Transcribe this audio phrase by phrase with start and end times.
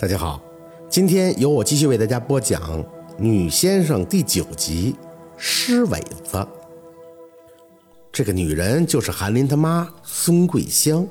[0.00, 0.40] 大家好，
[0.88, 2.82] 今天由我继续为大家播讲
[3.18, 4.96] 《女先生》第九集
[5.36, 6.38] 《尸尾子》。
[8.10, 11.06] 这个女人就是韩林他妈孙桂香。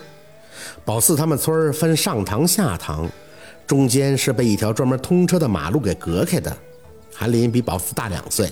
[0.83, 3.07] 宝四他们村分上堂下堂，
[3.67, 6.57] 中间是被一条专门通车的马路给隔开的。
[7.13, 8.51] 韩林比宝四大两岁，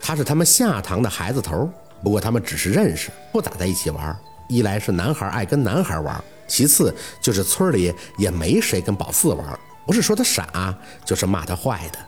[0.00, 1.70] 他是他们下堂的孩子头。
[2.02, 4.18] 不过他们只是认识，不咋在一起玩。
[4.48, 6.92] 一来是男孩爱跟男孩玩，其次
[7.22, 9.60] 就是村里也没谁跟宝四玩。
[9.88, 11.98] 不是说他傻，就是骂他坏的。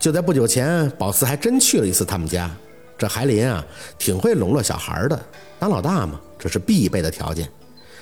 [0.00, 2.50] 就在不久前，宝四还真去了一次他们家。
[2.98, 3.64] 这韩林啊，
[3.96, 5.24] 挺会笼络小孩的，
[5.60, 7.48] 当老大嘛，这是必备的条件。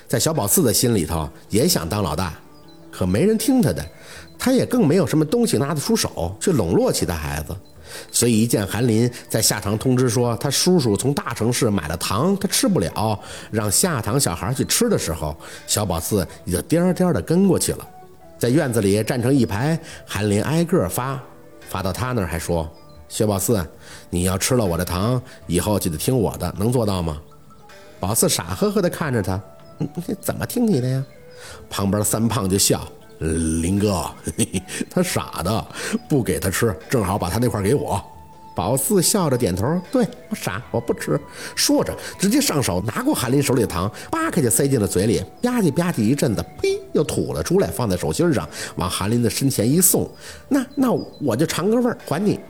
[0.08, 2.32] 在小宝四的心里头，也想当老大，
[2.90, 3.86] 可没人听他的，
[4.38, 7.54] 他也更没有什么东西拿得出手去笼络其他孩子。
[8.10, 15.36] 所以一见韩林在下堂通知说他叔叔从大城市买了糖，他吃不了，让下堂小孩去吃的时候，
[15.66, 17.86] 小宝四也就颠颠的跟过去了。
[18.38, 21.20] 在院子里站成一排，韩林挨个发，
[21.68, 22.70] 发到他那儿还说
[23.08, 23.66] ：“薛宝四，
[24.10, 27.20] 你要吃了我的糖，以后就得听我的，能做到吗？”
[27.98, 29.40] 宝四傻呵呵地看着他
[30.20, 31.04] ：“怎么听你的呀？”
[31.70, 32.86] 旁边三胖就笑
[33.18, 34.02] ：“林哥，
[34.36, 35.66] 嘿 嘿他傻的，
[36.08, 38.02] 不给他吃，正好把他那块给我。”
[38.56, 41.20] 宝四笑着点头：“对我傻，我不吃。”
[41.54, 50.10] 说着，直接上手拿过韩林手里的糖，扒开就塞进了嘴里，吧唧吧唧一阵子，呸，又吐了出来，放在手心上，往韩林的身前一送
[50.48, 50.90] ：“那那
[51.20, 52.40] 我就尝个味儿，还你。”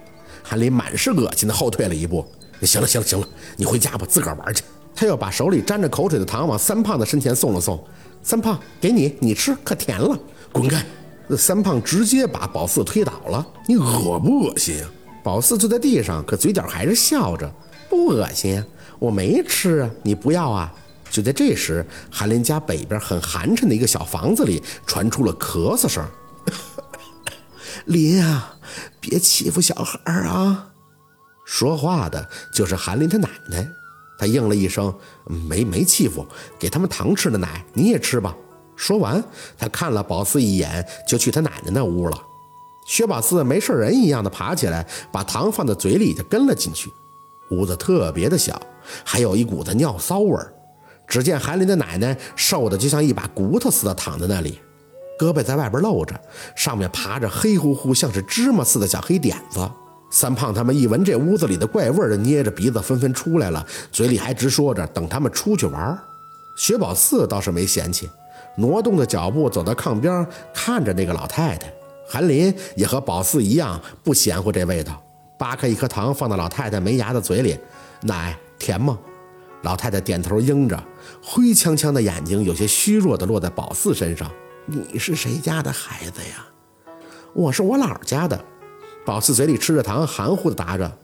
[0.45, 2.25] 韩林满是恶心的后退了一步
[2.63, 4.63] ：“行了行了行了，你回家吧，自个儿玩去。”
[4.95, 7.83] 他又把手里沾着口水的糖往三胖的身前送了送
[8.23, 10.17] ：“三胖，给你，你吃，可甜了。”
[10.53, 10.83] 滚开！
[11.27, 14.89] 那三胖直接把宝四推倒了：“你恶不恶心啊？”
[15.27, 17.53] 宝四坐在地上，可嘴角还是笑着，
[17.91, 18.65] 不恶心呀，
[19.01, 20.73] 我没吃啊，你不要啊？
[21.11, 26.07] 就在这时，韩林家北边很寒碜的一个小房子里传出了咳嗽声。
[27.87, 28.55] 林啊，
[29.01, 30.69] 别欺负小孩啊！
[31.45, 33.69] 说话的就是韩林他奶奶，
[34.21, 34.95] 他应了一声，
[35.27, 36.25] 没没欺负，
[36.57, 38.33] 给他们糖吃的奶，你也吃吧。
[38.77, 39.21] 说完，
[39.59, 42.23] 他看了宝四一眼，就去他奶奶那屋了。
[42.87, 46.91] 薛宝四没事人一样的爬起来，把糖放在嘴里就跟了进去。
[47.51, 48.61] 屋子特别的小，
[49.05, 50.53] 还有一股子尿骚味儿。
[51.07, 54.61] 只见韩林的奶奶瘦的就像一把骨头似的躺在那里，
[55.19, 56.19] 胳膊在外边露着，
[56.55, 59.69] 上面爬着黑乎乎像是芝麻似的小黑点子。
[60.11, 65.99] 三胖他们一闻这屋子里的怪味儿，就捏着鼻子纷纷出来了，嘴里还直说着等他们出去玩。
[66.57, 68.09] 薛宝四倒是没嫌弃，
[68.57, 71.73] 挪动着脚步走到炕边，看着那个老太太。
[72.09, 75.03] 韩林也和宝四一样不嫌乎这味道，
[75.39, 77.59] 扒开一颗糖放到老太太没牙的嘴里，
[78.03, 78.99] 奶甜吗？
[79.63, 80.81] 老太太点头应着，
[81.23, 84.31] 灰呛呛的眼睛有些虚弱的落在宝四身上。
[84.67, 86.47] 你是谁家的孩子呀？
[87.33, 88.45] 我是我姥家的。
[89.05, 90.97] 宝四嘴里吃着糖，含糊的答着。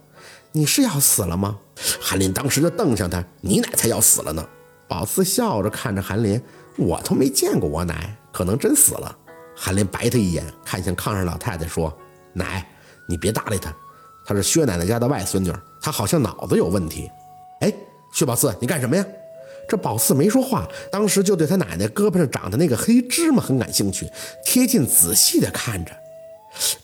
[0.53, 1.57] 你是要死了吗？
[1.99, 4.45] 韩林当时就瞪向他，你奶才要死了呢。
[4.87, 6.41] 宝四笑着看着韩林，
[6.77, 9.17] 我都没见过我奶，可能真死了。
[9.55, 11.95] 韩林白他一眼，看向炕上老太太说
[12.33, 12.67] ：“奶，
[13.07, 13.73] 你别搭理他，
[14.25, 17.09] 他是薛奶奶家的外孙女，他好像脑子有问题。”
[17.61, 17.73] 哎，
[18.11, 19.05] 薛宝四，你干什么呀？
[19.67, 24.05] 这宝四没说话，当时就对他奶奶胳膊上长的那个黑芝麻很感兴趣，
[24.45, 25.91] 贴近仔细的看着。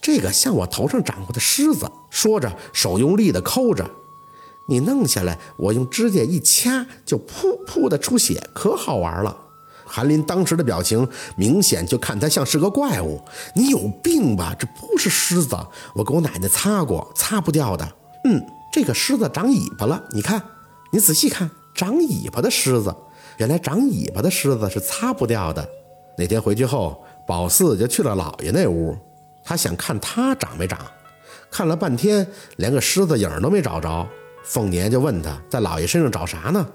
[0.01, 3.85] 这个像我头上长过的虱子，说着手用力的抠着。
[4.69, 9.35] 你弄下来，我用指甲一掐，就噗噗的出血，可好玩了。
[9.89, 13.19] 韩林当时的表情明显就看他像是个怪物。
[13.55, 14.55] 你有病吧？
[14.57, 15.57] 这不是虱子，
[15.95, 17.85] 我给我奶奶擦过，擦不掉的。
[18.25, 20.41] 嗯，这个虱子长尾巴了，你看，
[20.91, 22.95] 你仔细看，长尾巴的虱子，
[23.37, 25.67] 原来长尾巴的虱子是擦不掉的。
[26.17, 28.95] 那天回去后，宝四就去了姥爷那屋，
[29.43, 30.79] 他想看他长没长，
[31.49, 32.27] 看了半天，
[32.57, 34.07] 连个虱子影都没找着。
[34.43, 36.67] 凤年就问他在姥爷身上找啥呢？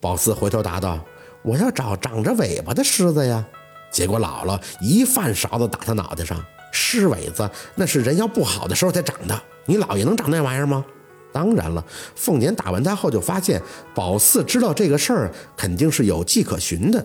[0.00, 0.98] 宝四回头答道。
[1.44, 3.44] 我要找长着尾巴的狮子呀！
[3.90, 6.42] 结果姥姥一饭勺子打他脑袋上。
[6.72, 10.84] 狮尾子那是人要不好的时候才长的，你姥爷能长那玩意儿吗？
[11.32, 11.84] 当然了。
[12.16, 13.62] 凤年打完他后就发现
[13.94, 17.04] 宝四知道这个事儿肯定是有迹可循的，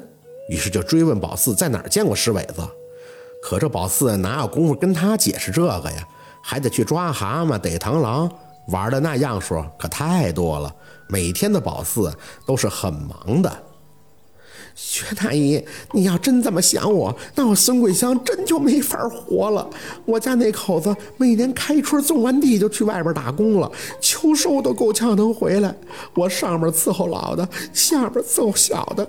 [0.49, 2.67] 于是就追问宝四在哪儿见过狮尾子。
[3.43, 6.07] 可这宝四哪有功夫跟他解释这个呀？
[6.41, 8.31] 还得去抓蛤蟆、逮螳螂，
[8.69, 10.73] 玩的那样数可太多了。
[11.09, 12.11] 每天的宝四
[12.45, 13.63] 都是很忙的。
[14.81, 15.61] 薛大姨，
[15.91, 19.69] 你要真这么想我，那我孙桂香真就没法活了。
[20.05, 25.75] 我家那口子每年开春种完地就去外边打工了，秋收都够呛能回来。
[26.15, 29.07] 我上面伺候老的，下边伺候小的，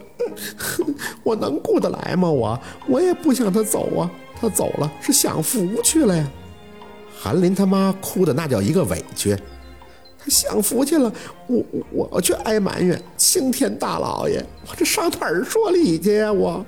[1.22, 2.28] 我能顾得来吗？
[2.28, 4.10] 我我也不想他走啊。
[4.40, 6.26] 他走了是享福去了呀。
[7.16, 9.38] 韩林他妈哭的那叫一个委屈，
[10.28, 11.12] 享福去了，
[11.46, 16.32] 我我我却挨埋怨，青天大老爷，我这上哪儿说理去呀？
[16.32, 16.64] 我。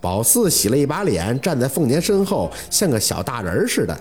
[0.00, 3.96] 宝四洗了一把脸，站在凤年身后，像个小大人似的。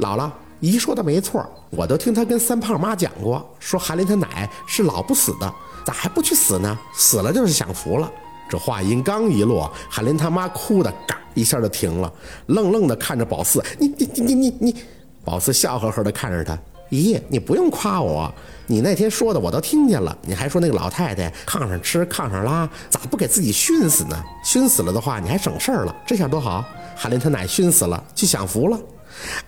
[0.00, 0.30] 姥姥，
[0.60, 5.54] 姨说的没错，我都听他跟三胖妈讲过，说韩林他奶是老不死的，
[5.86, 6.78] 咋还不去死呢？
[6.92, 8.10] 死了就是享福了。
[8.50, 12.12] 这话音刚一落，韩林他妈哭的嘎一下就停了，
[12.48, 13.64] 愣愣的看着宝四。
[13.78, 14.76] 你你你你你，
[15.24, 16.58] 宝四笑呵呵的看着他。
[16.96, 18.32] 姨，你不用夸我，
[18.66, 20.16] 你那天说的我都听见了。
[20.22, 24.22] 你还说那个老太太炕上吃炕上拉，咋不给自己熏死呢？
[24.44, 25.96] 熏死了的话，你还省事儿了。
[26.06, 26.62] 这下多好，
[26.94, 28.78] 韩林他奶熏死了，去享福了。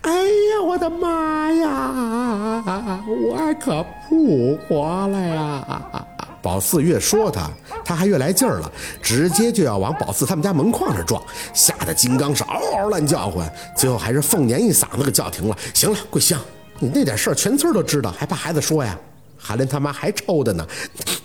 [0.03, 3.03] 哎呀，我的妈呀！
[3.07, 6.07] 我可不活了呀！
[6.41, 7.51] 宝四越说他，
[7.85, 8.71] 他还越来劲儿了，
[9.03, 11.23] 直接就要往宝四他们家门框上撞，
[11.55, 15.57] 吓得金刚是嗷嗷乱叫唤，最后还是凤年一嗓子给叫停了。
[15.73, 16.39] 行了，桂香，
[16.81, 18.99] 你那点事儿全村都知道，还怕孩子说呀？
[19.39, 20.67] 韩林他妈还抽的呢，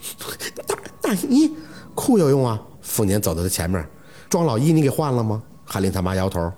[0.68, 1.52] 大大姨
[1.96, 2.60] 哭有用啊？
[2.82, 3.86] 凤年走到他前面，
[4.30, 5.42] 庄老一你给换了吗？
[5.66, 6.52] 韩林他妈摇头，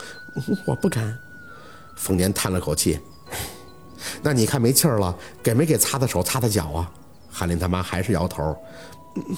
[0.66, 1.16] 我不敢。
[1.96, 3.00] 凤年叹了口气，
[4.22, 6.90] 那你看没气儿了，给没给擦擦手、擦擦脚啊？
[7.30, 8.56] 韩林他妈还是摇头，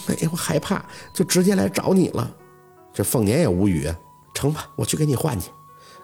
[0.09, 2.31] 没有害怕，就直接来找你了。
[2.93, 3.93] 这凤年也无语，
[4.35, 5.51] 成吧，我去给你换去。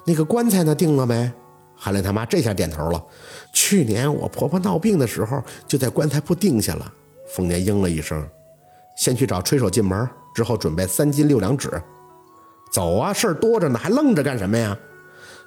[0.05, 1.33] 那个棺材呢，定了没？
[1.77, 3.05] 韩林他妈这下点头了。
[3.53, 6.93] 去年我婆婆闹病的时候，就在棺材铺定下了。
[7.29, 8.27] 凤年应了一声，
[8.97, 11.71] 先去找吹手进门，之后准备三斤六两纸。
[12.73, 14.77] 走啊，事儿多着呢，还愣着干什么呀？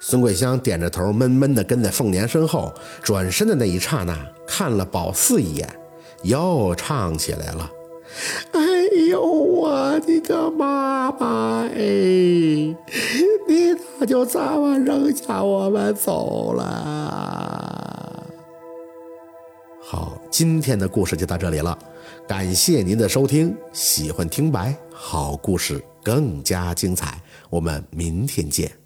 [0.00, 2.72] 孙桂香点着头，闷闷地跟在凤年身后。
[3.02, 4.16] 转身的那一刹那，
[4.46, 5.68] 看了宝四一眼，
[6.22, 7.70] 又唱起来了
[8.52, 8.60] ：“哎
[9.10, 11.78] 呦，我的个妈妈哎，
[13.46, 18.26] 你他就这么扔下我们走了？”
[19.84, 21.78] 好，今天的故事就到这里了，
[22.26, 23.54] 感谢您的收听。
[23.74, 27.20] 喜欢听白好故事更加精彩，
[27.50, 28.79] 我们明天见。